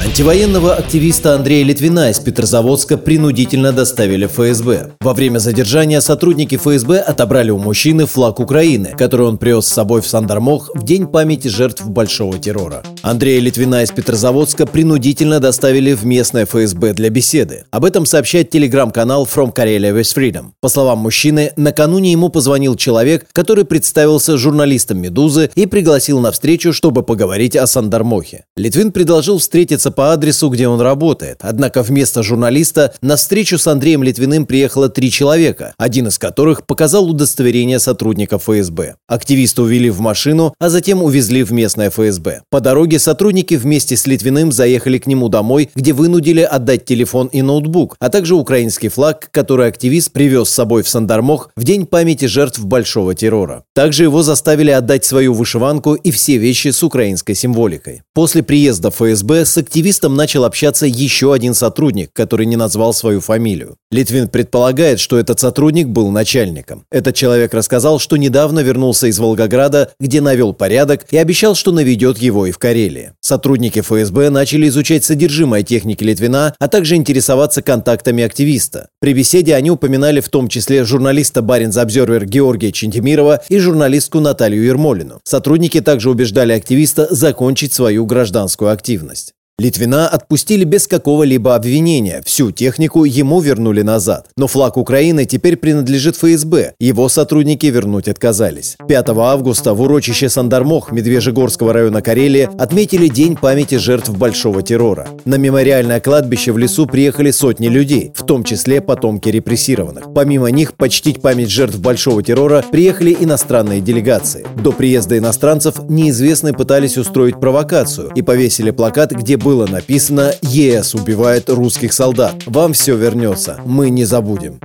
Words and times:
Антивоенного 0.00 0.76
активиста 0.76 1.34
Андрея 1.34 1.64
Литвина 1.64 2.10
из 2.10 2.20
Петрозаводска 2.20 2.96
принудительно 2.96 3.72
доставили 3.72 4.26
в 4.26 4.30
ФСБ. 4.30 4.92
Во 5.00 5.12
время 5.12 5.40
задержания 5.40 6.00
сотрудники 6.00 6.56
ФСБ 6.56 7.00
отобрали 7.00 7.50
у 7.50 7.58
мужчины 7.58 8.06
флаг 8.06 8.38
Украины, 8.38 8.94
который 8.96 9.26
он 9.26 9.38
привез 9.38 9.66
с 9.66 9.72
собой 9.72 10.00
в 10.00 10.06
Сандармох 10.06 10.70
в 10.72 10.84
день 10.84 11.08
памяти 11.08 11.48
жертв 11.48 11.84
большого 11.84 12.38
террора. 12.38 12.84
Андрея 13.02 13.40
Литвина 13.40 13.82
из 13.82 13.90
Петрозаводска 13.90 14.66
принудительно 14.66 15.40
доставили 15.40 15.92
в 15.94 16.04
местное 16.04 16.46
ФСБ 16.46 16.94
для 16.94 17.10
беседы. 17.10 17.64
Об 17.72 17.84
этом 17.84 18.06
сообщает 18.06 18.50
телеграм-канал 18.50 19.28
From 19.32 19.52
Karelia 19.52 19.92
with 19.92 20.16
Freedom. 20.16 20.52
По 20.60 20.68
словам 20.68 20.98
мужчины, 20.98 21.52
накануне 21.56 22.12
ему 22.12 22.28
позвонил 22.28 22.76
человек, 22.76 23.26
который 23.32 23.64
представился 23.64 24.38
журналистом 24.38 24.98
«Медузы» 24.98 25.50
и 25.56 25.66
пригласил 25.66 26.20
на 26.20 26.30
встречу, 26.30 26.72
чтобы 26.72 27.02
поговорить 27.02 27.56
о 27.56 27.66
Сандармохе. 27.66 28.44
Литвин 28.56 28.92
предложил 28.92 29.38
встретиться 29.38 29.87
направился 29.88 29.90
по 29.90 30.12
адресу, 30.12 30.48
где 30.48 30.68
он 30.68 30.80
работает. 30.80 31.38
Однако 31.40 31.82
вместо 31.82 32.22
журналиста 32.22 32.92
на 33.02 33.16
встречу 33.16 33.58
с 33.58 33.66
Андреем 33.66 34.02
Литвиным 34.02 34.46
приехало 34.46 34.88
три 34.88 35.10
человека, 35.10 35.74
один 35.78 36.06
из 36.06 36.18
которых 36.18 36.66
показал 36.66 37.08
удостоверение 37.10 37.78
сотрудника 37.78 38.38
ФСБ. 38.38 38.94
Активиста 39.08 39.62
увели 39.62 39.90
в 39.90 40.00
машину, 40.00 40.54
а 40.60 40.68
затем 40.68 41.02
увезли 41.02 41.42
в 41.42 41.52
местное 41.52 41.90
ФСБ. 41.90 42.42
По 42.50 42.60
дороге 42.60 42.98
сотрудники 42.98 43.56
вместе 43.56 43.96
с 43.96 44.06
Литвиным 44.06 44.52
заехали 44.52 44.98
к 44.98 45.06
нему 45.06 45.28
домой, 45.28 45.70
где 45.74 45.92
вынудили 45.92 46.42
отдать 46.42 46.84
телефон 46.84 47.28
и 47.28 47.42
ноутбук, 47.42 47.96
а 47.98 48.08
также 48.08 48.34
украинский 48.34 48.88
флаг, 48.88 49.28
который 49.30 49.68
активист 49.68 50.12
привез 50.12 50.48
с 50.48 50.54
собой 50.54 50.82
в 50.82 50.88
Сандармох 50.88 51.50
в 51.56 51.64
день 51.64 51.86
памяти 51.86 52.26
жертв 52.26 52.64
большого 52.64 53.14
террора. 53.14 53.64
Также 53.74 54.04
его 54.04 54.22
заставили 54.22 54.70
отдать 54.70 55.04
свою 55.04 55.34
вышиванку 55.34 55.94
и 55.94 56.10
все 56.10 56.38
вещи 56.38 56.68
с 56.68 56.82
украинской 56.82 57.34
символикой. 57.34 58.02
После 58.14 58.42
приезда 58.42 58.90
ФСБ 58.90 59.44
с 59.44 59.56
активистом 59.56 59.77
активистом 59.78 60.16
начал 60.16 60.44
общаться 60.44 60.86
еще 60.86 61.32
один 61.32 61.54
сотрудник, 61.54 62.10
который 62.12 62.46
не 62.46 62.56
назвал 62.56 62.92
свою 62.92 63.20
фамилию. 63.20 63.76
Литвин 63.92 64.26
предполагает, 64.26 64.98
что 64.98 65.16
этот 65.20 65.38
сотрудник 65.38 65.86
был 65.86 66.10
начальником. 66.10 66.84
Этот 66.90 67.14
человек 67.14 67.54
рассказал, 67.54 68.00
что 68.00 68.16
недавно 68.16 68.58
вернулся 68.58 69.06
из 69.06 69.20
Волгограда, 69.20 69.92
где 70.00 70.20
навел 70.20 70.52
порядок 70.52 71.06
и 71.12 71.16
обещал, 71.16 71.54
что 71.54 71.70
наведет 71.70 72.18
его 72.18 72.46
и 72.46 72.50
в 72.50 72.58
Карелии. 72.58 73.12
Сотрудники 73.20 73.80
ФСБ 73.80 74.30
начали 74.30 74.66
изучать 74.66 75.04
содержимое 75.04 75.62
техники 75.62 76.02
Литвина, 76.02 76.54
а 76.58 76.66
также 76.66 76.96
интересоваться 76.96 77.62
контактами 77.62 78.24
активиста. 78.24 78.88
При 78.98 79.14
беседе 79.14 79.54
они 79.54 79.70
упоминали 79.70 80.18
в 80.18 80.28
том 80.28 80.48
числе 80.48 80.84
журналиста 80.84 81.40
Баринс 81.40 81.76
Обзервер 81.76 82.26
Георгия 82.26 82.72
Чентимирова 82.72 83.42
и 83.48 83.58
журналистку 83.58 84.18
Наталью 84.18 84.64
Ермолину. 84.64 85.20
Сотрудники 85.22 85.80
также 85.80 86.10
убеждали 86.10 86.52
активиста 86.52 87.06
закончить 87.14 87.72
свою 87.72 88.06
гражданскую 88.06 88.72
активность. 88.72 89.34
Литвина 89.60 90.06
отпустили 90.06 90.62
без 90.62 90.86
какого-либо 90.86 91.56
обвинения, 91.56 92.22
всю 92.24 92.52
технику 92.52 93.02
ему 93.02 93.40
вернули 93.40 93.82
назад. 93.82 94.28
Но 94.36 94.46
флаг 94.46 94.76
Украины 94.76 95.24
теперь 95.24 95.56
принадлежит 95.56 96.14
ФСБ, 96.14 96.74
его 96.78 97.08
сотрудники 97.08 97.66
вернуть 97.66 98.06
отказались. 98.06 98.76
5 98.86 99.08
августа 99.08 99.74
в 99.74 99.80
урочище 99.80 100.28
Сандармох 100.28 100.92
Медвежьегорского 100.92 101.72
района 101.72 102.02
Карелии 102.02 102.48
отметили 102.56 103.08
День 103.08 103.34
памяти 103.34 103.78
жертв 103.78 104.10
большого 104.10 104.62
террора. 104.62 105.08
На 105.24 105.34
мемориальное 105.34 105.98
кладбище 105.98 106.52
в 106.52 106.58
лесу 106.58 106.86
приехали 106.86 107.32
сотни 107.32 107.66
людей, 107.66 108.12
в 108.14 108.24
том 108.24 108.44
числе 108.44 108.80
потомки 108.80 109.28
репрессированных. 109.28 110.14
Помимо 110.14 110.52
них 110.52 110.74
почтить 110.74 111.20
память 111.20 111.50
жертв 111.50 111.80
большого 111.80 112.22
террора 112.22 112.64
приехали 112.70 113.16
иностранные 113.18 113.80
делегации. 113.80 114.46
До 114.62 114.70
приезда 114.70 115.18
иностранцев 115.18 115.80
неизвестные 115.88 116.54
пытались 116.54 116.96
устроить 116.96 117.40
провокацию 117.40 118.12
и 118.14 118.22
повесили 118.22 118.70
плакат, 118.70 119.10
где 119.10 119.36
было 119.48 119.66
написано 119.66 120.34
«ЕС 120.42 120.94
убивает 120.94 121.48
русских 121.48 121.94
солдат». 121.94 122.34
Вам 122.44 122.74
все 122.74 122.94
вернется, 122.96 123.58
мы 123.64 123.88
не 123.88 124.04
забудем. 124.04 124.60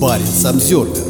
Парень 0.00 0.26
Самсервер 0.26 1.09